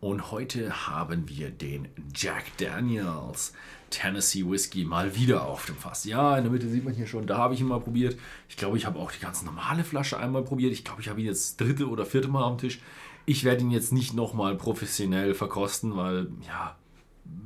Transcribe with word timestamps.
Und 0.00 0.30
heute 0.30 0.86
haben 0.86 1.28
wir 1.28 1.50
den 1.50 1.88
Jack 2.14 2.56
Daniels 2.58 3.54
Tennessee 3.88 4.44
Whiskey 4.46 4.84
mal 4.84 5.16
wieder 5.16 5.46
auf 5.46 5.66
dem 5.66 5.76
Fass. 5.76 6.04
Ja, 6.04 6.36
in 6.36 6.44
der 6.44 6.52
Mitte 6.52 6.68
sieht 6.68 6.84
man 6.84 6.94
hier 6.94 7.06
schon, 7.06 7.26
da 7.26 7.38
habe 7.38 7.54
ich 7.54 7.60
ihn 7.60 7.66
mal 7.66 7.80
probiert. 7.80 8.18
Ich 8.48 8.56
glaube, 8.56 8.76
ich 8.76 8.84
habe 8.84 8.98
auch 8.98 9.10
die 9.10 9.20
ganz 9.20 9.42
normale 9.42 9.84
Flasche 9.84 10.18
einmal 10.18 10.42
probiert. 10.42 10.72
Ich 10.72 10.84
glaube, 10.84 11.00
ich 11.00 11.08
habe 11.08 11.20
ihn 11.20 11.26
jetzt 11.26 11.60
dritte 11.60 11.88
oder 11.88 12.04
vierte 12.04 12.28
Mal 12.28 12.44
am 12.44 12.58
Tisch. 12.58 12.80
Ich 13.24 13.44
werde 13.44 13.62
ihn 13.62 13.70
jetzt 13.70 13.92
nicht 13.92 14.12
nochmal 14.12 14.56
professionell 14.56 15.34
verkosten, 15.34 15.96
weil, 15.96 16.28
ja, 16.46 16.76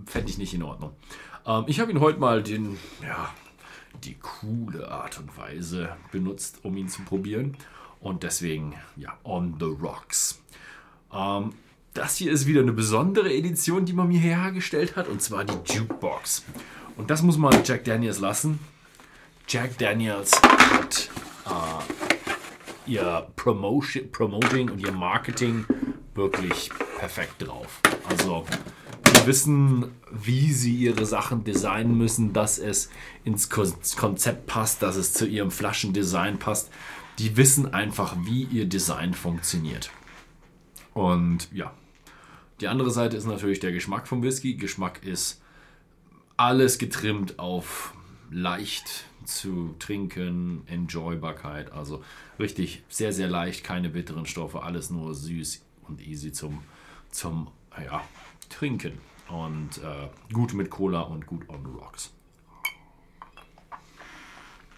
fände 0.07 0.31
ich 0.31 0.39
nicht 0.39 0.53
in 0.53 0.63
Ordnung. 0.63 0.93
Ähm, 1.47 1.65
ich 1.69 1.79
habe 1.81 1.93
ihn 1.93 2.01
heute 2.01 2.19
mal 2.19 2.43
den, 2.43 2.79
ja, 3.03 3.33
die 4.03 4.19
coole 4.19 4.91
Art 4.91 5.19
und 5.19 5.37
Weise 5.37 5.97
benutzt, 6.11 6.61
um 6.65 6.77
ihn 6.77 6.89
zu 6.89 7.03
probieren. 7.03 7.57
Und 8.01 8.23
deswegen, 8.23 8.75
ja, 8.97 9.17
on 9.25 9.57
the 9.59 9.67
rocks. 9.67 10.43
Ähm, 11.13 11.53
das 11.95 12.17
hier 12.17 12.31
ist 12.31 12.47
wieder 12.47 12.61
eine 12.61 12.73
besondere 12.73 13.33
Edition, 13.33 13.85
die 13.85 13.93
man 13.93 14.09
mir 14.09 14.21
hergestellt 14.21 14.97
hat, 14.97 15.09
und 15.09 15.21
zwar 15.21 15.45
die 15.45 15.73
Jukebox. 15.73 16.45
Und 16.97 17.11
das 17.11 17.23
muss 17.23 17.37
man 17.37 17.65
Jack 17.65 17.85
Daniels 17.85 18.21
lassen. 18.21 18.61
Jack 19.49 19.77
Daniels 19.79 20.41
hat 20.43 21.11
äh, 21.47 22.91
ihr 22.91 23.27
Promotion, 23.35 24.11
Promoting 24.13 24.71
und 24.71 24.79
ihr 24.79 24.93
Marketing 24.93 25.65
wirklich 26.15 26.71
perfekt 26.99 27.35
drauf. 27.39 27.81
Also, 28.09 28.45
die 29.07 29.27
wissen, 29.27 29.91
wie 30.11 30.53
sie 30.53 30.75
ihre 30.75 31.07
Sachen 31.07 31.43
designen 31.43 31.97
müssen, 31.97 32.33
dass 32.33 32.59
es 32.59 32.91
ins 33.25 33.49
Konzept 33.51 34.47
passt, 34.47 34.83
dass 34.83 34.97
es 34.97 35.13
zu 35.13 35.27
ihrem 35.27 35.51
Flaschendesign 35.51 36.39
passt. 36.39 36.71
Die 37.19 37.37
wissen 37.37 37.75
einfach, 37.75 38.17
wie 38.25 38.45
ihr 38.45 38.67
Design 38.67 39.15
funktioniert. 39.15 39.91
Und 40.95 41.53
ja, 41.53 41.73
die 42.61 42.69
andere 42.69 42.91
Seite 42.91 43.17
ist 43.17 43.27
natürlich 43.27 43.61
der 43.61 43.73
Geschmack 43.73 44.07
vom 44.07 44.23
Whisky. 44.23 44.55
Geschmack 44.55 45.05
ist 45.05 45.41
alles 46.37 46.79
getrimmt 46.79 47.39
auf 47.39 47.95
leicht 48.31 49.05
zu 49.25 49.75
trinken, 49.79 50.63
Enjoybarkeit, 50.67 51.73
also 51.73 52.03
richtig 52.39 52.83
sehr, 52.89 53.13
sehr 53.13 53.29
leicht, 53.29 53.65
keine 53.65 53.91
bitteren 53.91 54.27
Stoffe, 54.27 54.63
alles 54.63 54.91
nur 54.91 55.15
süß 55.15 55.63
und 55.89 56.01
easy 56.01 56.33
zum, 56.33 56.63
zum 57.11 57.49
ja, 57.83 58.03
Trinken. 58.49 58.99
Und 59.29 59.79
äh, 59.79 60.09
gut 60.33 60.55
mit 60.55 60.71
Cola 60.71 61.03
und 61.03 61.27
gut 61.27 61.49
on 61.49 61.65
the 61.65 61.71
rocks. 61.71 62.13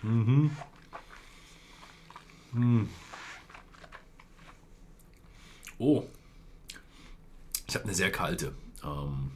Mhm. 0.03 0.51
Hm. 2.53 2.89
Oh, 5.83 6.05
ich 7.67 7.75
habe 7.75 7.87
eine 7.87 7.95
sehr 7.95 8.13
kalte, 8.13 8.53
ähm, 8.85 9.33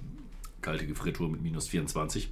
kalte 0.60 0.86
Gefritur 0.86 1.28
mit 1.28 1.42
minus 1.42 1.66
24. 1.66 2.30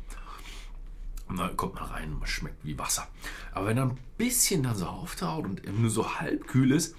Und 1.26 1.36
dann 1.36 1.56
kommt 1.56 1.74
man 1.74 1.82
rein 1.82 2.12
und 2.12 2.28
schmeckt 2.28 2.64
wie 2.64 2.78
Wasser. 2.78 3.08
Aber 3.50 3.66
wenn 3.66 3.76
er 3.76 3.86
ein 3.86 3.98
bisschen 4.16 4.62
dann 4.62 4.76
so 4.76 4.86
auftaucht 4.86 5.46
und 5.46 5.80
nur 5.80 5.90
so 5.90 6.20
halb 6.20 6.46
kühl 6.46 6.70
ist, 6.70 6.94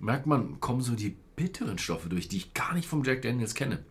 merkt 0.00 0.24
man, 0.24 0.58
kommen 0.60 0.80
so 0.80 0.94
die 0.94 1.14
bitteren 1.36 1.76
Stoffe 1.76 2.08
durch, 2.08 2.28
die 2.28 2.38
ich 2.38 2.54
gar 2.54 2.72
nicht 2.72 2.88
vom 2.88 3.04
Jack 3.04 3.20
Daniels 3.20 3.54
kenne. 3.54 3.84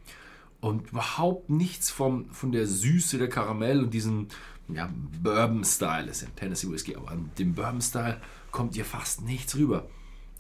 Und 0.60 0.90
überhaupt 0.90 1.52
nichts 1.52 1.92
vom, 1.92 2.28
von 2.32 2.52
der 2.52 2.66
Süße 2.66 3.20
der 3.20 3.30
Karamell 3.30 3.84
und 3.84 3.94
diesem 3.94 4.30
ja, 4.68 4.90
Bourbon-Style. 5.22 6.08
Das 6.08 6.24
ist 6.24 6.24
ja 6.24 6.30
Tennessee 6.36 6.72
Whiskey, 6.72 6.96
aber 6.96 7.12
an 7.12 7.30
dem 7.38 7.54
Bourbon-Style 7.54 8.20
kommt 8.50 8.74
hier 8.74 8.86
fast 8.86 9.22
nichts 9.22 9.56
rüber. 9.58 9.88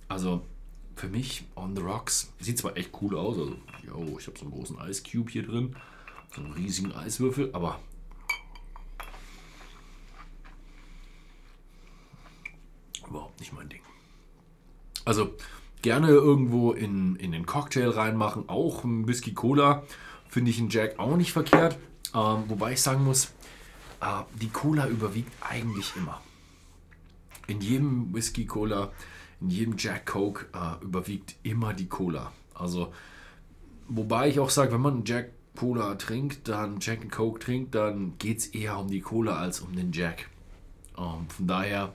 Also 0.07 0.43
für 0.95 1.07
mich 1.07 1.45
On 1.55 1.75
the 1.75 1.81
Rocks. 1.81 2.33
Sieht 2.39 2.57
zwar 2.57 2.77
echt 2.77 2.91
cool 3.01 3.17
aus, 3.17 3.37
also, 3.37 3.55
yo, 3.85 4.17
ich 4.19 4.27
habe 4.27 4.37
so 4.37 4.45
einen 4.45 4.51
großen 4.51 4.77
Ice 4.87 5.03
Cube 5.03 5.31
hier 5.31 5.43
drin, 5.43 5.75
so 6.35 6.41
einen 6.41 6.53
riesigen 6.53 6.91
Eiswürfel, 6.93 7.49
aber 7.53 7.79
überhaupt 13.07 13.39
nicht 13.39 13.53
mein 13.53 13.69
Ding. 13.69 13.81
Also 15.05 15.35
gerne 15.81 16.07
irgendwo 16.07 16.71
in, 16.71 17.15
in 17.17 17.31
den 17.31 17.45
Cocktail 17.45 17.89
reinmachen, 17.89 18.47
auch 18.47 18.83
ein 18.83 19.07
Whisky 19.07 19.33
Cola 19.33 19.83
finde 20.33 20.49
ich 20.49 20.59
einen 20.59 20.69
Jack 20.69 20.97
auch 20.97 21.15
nicht 21.15 21.31
verkehrt. 21.31 21.77
Ähm, 22.15 22.43
wobei 22.47 22.73
ich 22.73 22.81
sagen 22.81 23.03
muss, 23.03 23.25
äh, 24.01 24.23
die 24.41 24.49
Cola 24.49 24.87
überwiegt 24.87 25.31
eigentlich 25.41 25.93
immer. 25.95 26.21
In 27.47 27.61
jedem 27.61 28.13
Whisky 28.13 28.45
Cola 28.45 28.91
in 29.43 29.49
jedem 29.49 29.75
Jack 29.77 30.05
Coke 30.05 30.45
äh, 30.53 30.83
überwiegt 30.83 31.35
immer 31.43 31.73
die 31.73 31.87
Cola. 31.87 32.31
Also, 32.53 32.93
wobei 33.87 34.29
ich 34.29 34.39
auch 34.39 34.49
sage, 34.49 34.71
wenn 34.71 34.81
man 34.81 35.03
Jack 35.05 35.31
Cola 35.55 35.95
trinkt, 35.95 36.47
dann 36.47 36.77
Jack 36.79 37.01
and 37.01 37.11
Coke 37.11 37.39
trinkt, 37.39 37.75
dann 37.75 38.17
geht 38.17 38.39
es 38.39 38.47
eher 38.47 38.79
um 38.79 38.87
die 38.87 39.01
Cola 39.01 39.37
als 39.37 39.59
um 39.59 39.75
den 39.75 39.91
Jack. 39.91 40.29
Ähm, 40.97 41.27
von 41.27 41.47
daher, 41.47 41.93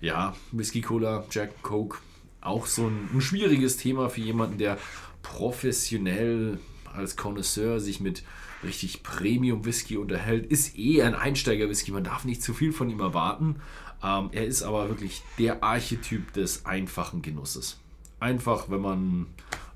ja, 0.00 0.34
Whisky 0.52 0.82
Cola, 0.82 1.24
Jack 1.30 1.62
Coke, 1.62 1.98
auch 2.40 2.66
so 2.66 2.86
ein, 2.86 3.08
ein 3.14 3.20
schwieriges 3.20 3.76
Thema 3.76 4.10
für 4.10 4.20
jemanden, 4.20 4.58
der 4.58 4.78
professionell 5.22 6.58
als 6.96 7.16
Connoisseur 7.16 7.80
sich 7.80 8.00
mit 8.00 8.22
richtig 8.62 9.02
Premium 9.02 9.64
Whisky 9.64 9.96
unterhält, 9.96 10.46
ist 10.46 10.76
eh 10.78 11.02
ein 11.02 11.14
Einsteiger 11.14 11.68
Whisky. 11.68 11.92
Man 11.92 12.04
darf 12.04 12.24
nicht 12.24 12.42
zu 12.42 12.54
viel 12.54 12.72
von 12.72 12.90
ihm 12.90 13.00
erwarten. 13.00 13.56
Ähm, 14.02 14.30
er 14.32 14.46
ist 14.46 14.62
aber 14.62 14.88
wirklich 14.88 15.22
der 15.38 15.62
Archetyp 15.62 16.32
des 16.32 16.66
einfachen 16.66 17.22
Genusses. 17.22 17.78
Einfach, 18.20 18.70
wenn 18.70 18.80
man 18.80 19.20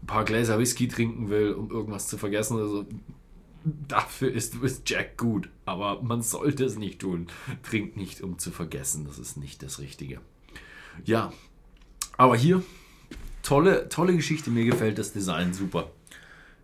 ein 0.02 0.06
paar 0.06 0.24
Gläser 0.24 0.58
Whisky 0.58 0.88
trinken 0.88 1.28
will, 1.30 1.52
um 1.52 1.70
irgendwas 1.70 2.08
zu 2.08 2.18
vergessen. 2.18 2.58
Also, 2.58 2.86
dafür 3.64 4.32
ist, 4.32 4.56
ist 4.56 4.88
Jack 4.88 5.16
gut. 5.16 5.48
Aber 5.64 6.02
man 6.02 6.22
sollte 6.22 6.64
es 6.64 6.76
nicht 6.76 7.00
tun. 7.00 7.28
Trinkt 7.62 7.96
nicht, 7.96 8.22
um 8.22 8.38
zu 8.38 8.50
vergessen. 8.50 9.04
Das 9.06 9.18
ist 9.18 9.36
nicht 9.36 9.62
das 9.62 9.78
Richtige. 9.78 10.20
Ja, 11.04 11.32
aber 12.16 12.36
hier, 12.36 12.62
tolle, 13.42 13.88
tolle 13.88 14.14
Geschichte. 14.14 14.50
Mir 14.50 14.64
gefällt 14.64 14.98
das 14.98 15.12
Design 15.12 15.54
super 15.54 15.90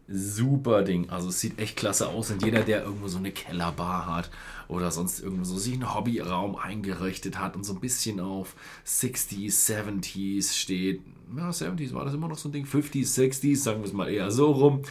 super 0.08 0.82
Ding. 0.82 1.10
Also 1.10 1.28
es 1.28 1.40
sieht 1.40 1.58
echt 1.58 1.76
klasse 1.76 2.08
aus 2.08 2.30
und 2.30 2.44
jeder, 2.44 2.62
der 2.62 2.84
irgendwo 2.84 3.08
so 3.08 3.18
eine 3.18 3.32
Kellerbar 3.32 4.06
hat 4.06 4.30
oder 4.68 4.90
sonst 4.90 5.20
irgendwo 5.20 5.44
so 5.44 5.58
sich 5.58 5.74
einen 5.74 5.94
Hobbyraum 5.94 6.56
eingerichtet 6.56 7.38
hat 7.38 7.56
und 7.56 7.64
so 7.64 7.72
ein 7.72 7.80
bisschen 7.80 8.20
auf 8.20 8.54
60s, 8.86 9.66
70s 9.66 10.54
steht, 10.54 11.02
ja, 11.36 11.50
70s 11.50 11.92
war 11.92 12.04
das 12.04 12.14
immer 12.14 12.28
noch 12.28 12.38
so 12.38 12.48
ein 12.48 12.52
Ding, 12.52 12.66
50s, 12.66 13.18
60s, 13.18 13.56
sagen 13.56 13.80
wir 13.80 13.86
es 13.86 13.92
mal 13.92 14.08
eher 14.08 14.30
so 14.30 14.52
rum, 14.52 14.82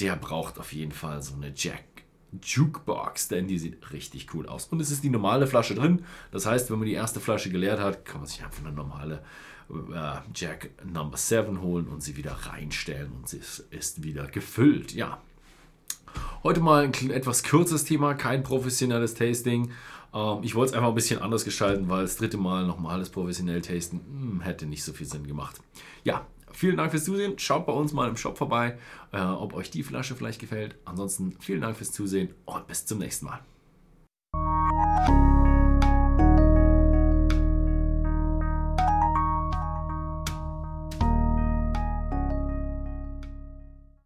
der 0.00 0.16
braucht 0.16 0.58
auf 0.58 0.72
jeden 0.72 0.92
Fall 0.92 1.22
so 1.22 1.34
eine 1.34 1.52
Jack 1.54 1.84
Jukebox, 2.42 3.28
denn 3.28 3.46
die 3.46 3.58
sieht 3.58 3.92
richtig 3.92 4.32
cool 4.34 4.46
aus. 4.48 4.66
Und 4.66 4.80
es 4.80 4.90
ist 4.90 5.04
die 5.04 5.10
normale 5.10 5.46
Flasche 5.46 5.74
drin. 5.74 6.04
Das 6.30 6.46
heißt, 6.46 6.70
wenn 6.70 6.78
man 6.78 6.86
die 6.86 6.94
erste 6.94 7.20
Flasche 7.20 7.50
geleert 7.50 7.80
hat, 7.80 8.04
kann 8.04 8.20
man 8.20 8.28
sich 8.28 8.44
einfach 8.44 8.64
eine 8.64 8.72
normale 8.72 9.22
äh, 9.70 10.18
Jack 10.34 10.70
Number 10.84 11.16
7 11.16 11.60
holen 11.60 11.88
und 11.88 12.02
sie 12.02 12.16
wieder 12.16 12.32
reinstellen 12.32 13.12
und 13.12 13.28
sie 13.28 13.40
ist 13.70 14.02
wieder 14.02 14.26
gefüllt. 14.26 14.92
Ja. 14.92 15.22
Heute 16.42 16.60
mal 16.60 16.84
ein 16.84 17.10
etwas 17.10 17.42
kürzes 17.42 17.84
Thema, 17.84 18.14
kein 18.14 18.42
professionelles 18.42 19.14
Tasting. 19.14 19.72
Ähm, 20.12 20.38
ich 20.42 20.54
wollte 20.54 20.70
es 20.70 20.76
einfach 20.76 20.90
ein 20.90 20.94
bisschen 20.94 21.20
anders 21.20 21.44
gestalten, 21.44 21.88
weil 21.88 22.02
das 22.02 22.16
dritte 22.16 22.36
Mal 22.36 22.66
normales 22.66 23.10
professionell 23.10 23.62
tasten 23.62 24.00
hm, 24.00 24.40
hätte 24.42 24.66
nicht 24.66 24.84
so 24.84 24.92
viel 24.92 25.06
Sinn 25.06 25.26
gemacht. 25.26 25.60
Ja, 26.04 26.26
vielen 26.54 26.76
Dank 26.76 26.90
fürs 26.90 27.04
Zusehen. 27.04 27.38
Schaut 27.38 27.66
bei 27.66 27.72
uns 27.72 27.92
mal 27.92 28.08
im 28.08 28.16
Shop 28.16 28.38
vorbei, 28.38 28.78
äh, 29.12 29.20
ob 29.20 29.54
euch 29.54 29.70
die 29.70 29.82
Flasche 29.82 30.14
vielleicht 30.14 30.40
gefällt. 30.40 30.76
Ansonsten 30.84 31.36
vielen 31.40 31.60
Dank 31.60 31.76
fürs 31.76 31.92
Zusehen 31.92 32.30
und 32.44 32.66
bis 32.66 32.86
zum 32.86 32.98
nächsten 32.98 33.26
Mal. 33.26 33.40